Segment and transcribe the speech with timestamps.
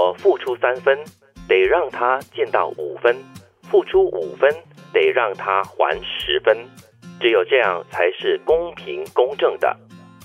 [0.00, 0.98] 我付出三分，
[1.46, 3.14] 得让他见到五分；
[3.70, 4.50] 付出五分，
[4.94, 6.56] 得让他还十分。
[7.20, 9.76] 只有这样才是公平公正的。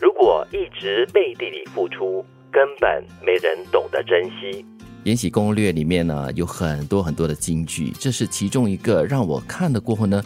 [0.00, 4.62] 如果一直背地里付出，根本没人懂得珍惜。
[5.02, 10.22] 《延禧攻略》里面呢有很多很多的金句，这是其中一个让我看了过后呢。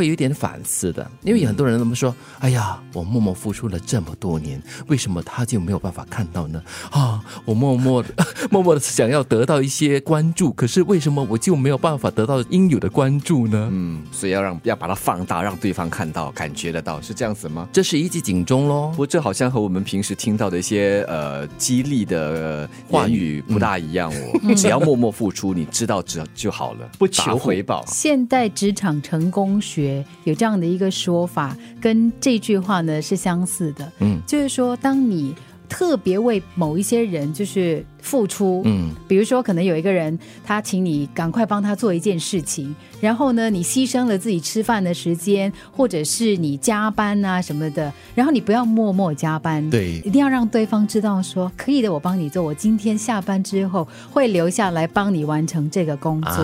[0.00, 8.08] 会有点反思的，因为很多人那么说：“哎呀，我默默付出了这么多年，为什么他就没有办法看到呢？”啊，我默默的、
[8.50, 13.68] 默默的想要得到一些关注，可是为什么我就没有办法得到应有的关注呢？
[13.70, 17.68] 嗯，所以要让要把它放大，让对方看到、感觉得到，是这样子吗？
[17.70, 18.88] 这是一记警钟喽。
[18.92, 24.54] 不过这好像和我们平时听到的一些呃激励的话语不大一样哦。
[24.56, 27.84] 只要默默付出，你知道只就好了，不求回报。
[27.86, 29.89] 现代职场成功学。
[30.24, 33.92] 有这样的一个说法，跟这句话呢是相似的。
[34.00, 35.34] 嗯，就是说，当你
[35.68, 37.84] 特别为某一些人，就是。
[38.10, 56.34] 付出，嗯，比如说，可能有一个人，他请你赶快帮他做一件事情，然后呢，你牺牲了自己吃饭的时间，或者是你加班啊什么的，然后你不要默默加班，对，一定要让对方知道说，可以的，我帮你做，我今天下班之后会留下来帮你完成这个工作，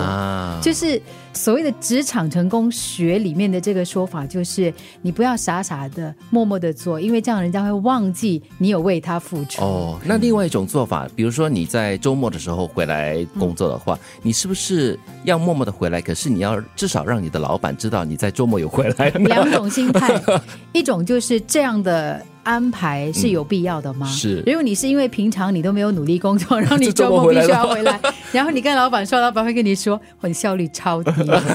[0.61, 1.01] 就是
[1.33, 9.61] 所谓的职场成功学里面的这个说法，就是你不要傻傻的默默的做，因为这样人家会忘记你有为他付出。
[9.61, 11.51] 哦，那另外一种做法，比如说。
[11.56, 16.01] 你在周末的时候回来工作的话，你是不是要默默的回来？
[16.01, 19.09] 可是你要至少让你的老板知道你在周末有回来。
[19.09, 20.21] 两种心态，
[20.73, 22.23] 一种就是这样的。
[22.47, 24.07] 安排是有必要的吗？
[24.07, 27.99] 是，如果你是因为平常你都没有努力工作， 然后你周末必须要回来，
[28.31, 31.11] 然后你跟老板说，老板会跟你说，我效率超低，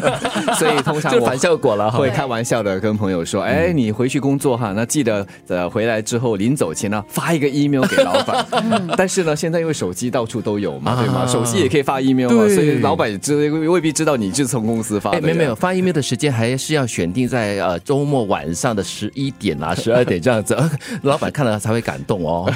[0.59, 1.91] 所以通常就反效果了。
[1.91, 8.45] 会开玩笑的跟朋友说，哎，你回去工作哈，那记得呃回来之后临走前呢发一个 email 给老板。
[8.97, 11.27] 但是呢，现在因为手机到处都有嘛，对吗？
[11.27, 15.13] 手机也可以发 email 嘛，所以老板也知未必知道你是从公司发。
[15.21, 20.57] 没有没有发 email 的时间还是要选定在呃周末晚上的十一点啊十二点这样子。
[21.03, 22.51] 老板看了才会感动哦。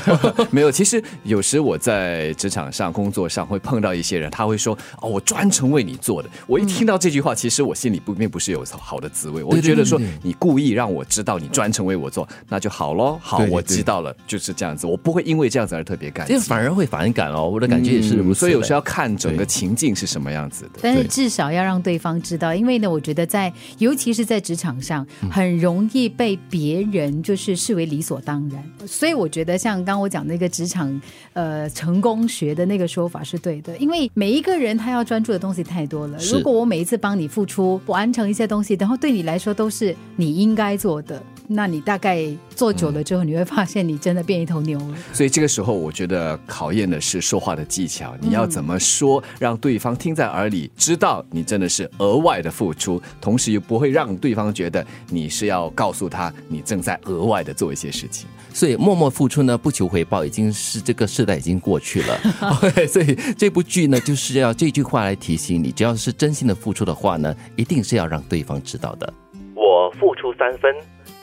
[0.51, 9.43] 没有，其实有时我在职场上、工作上会碰到一些人，他会说：“哦，我专程为你做的。”我一听到这句话，其实我心里不并不是有好的滋味。
[9.43, 13.19] 我觉得说你故意让我知道你专程为我做，那就好喽。
[13.21, 14.87] 好，我知道了，就是这样子。
[14.87, 17.49] 我不会因为这样子而特别感激，反而会反感哦。
[17.49, 18.41] 我的感觉也是如此。
[18.41, 20.79] 所以有时候要看整个情境是什么样子的。
[20.81, 28.63] 但是至少要让对方知道，因为呢，我觉得在尤其是在职场上，很容易被别人就是视为理所当然。
[28.87, 31.01] 所以我觉得，像刚我讲那个职场
[31.33, 36.19] 呃成功学的那个说法是对的，因为每一个人他要专注的东西太多了。
[36.33, 41.23] 如果我每一次帮你付出完成一些东西，然后对你来说都是你应该做的。
[41.49, 44.95] 那你大概做久了之后，你会发现你真的变一头牛了。
[45.13, 48.15] 所以这个时候，我觉得考验的是说话的技巧。
[48.21, 58.27] 你要怎么说，让对方听在耳里，知道你真的是额外的付出，同时又不会让对方觉得你是要告诉他你正在额外的做一些事情。
[58.53, 62.19] 所以默默付出呢，不求回报，已经是这个时代已经过去了。
[62.89, 69.13] 所以这部剧呢，就是要这句话来提醒你：只要是真心的付出的话呢，一定是要让对方知道的。
[69.55, 70.75] 我付出三分。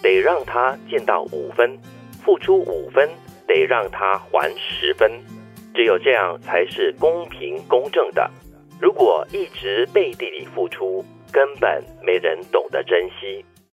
[0.04, 1.76] 得让他见到五分，
[2.24, 3.10] 付出五分，
[3.48, 5.10] 得让他还十分，
[5.74, 8.30] 只有这样才是公平公正的。
[8.80, 13.44] 如果一直背地里付出，根本没人懂得珍惜。